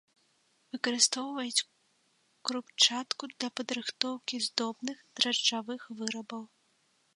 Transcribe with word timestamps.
Выкарыстоўваюць 0.75 1.65
крупчатку 2.49 3.23
для 3.35 3.49
падрыхтоўкі 3.61 4.35
здобных 4.49 4.97
дражджавых 5.21 5.81
вырабаў. 6.01 6.43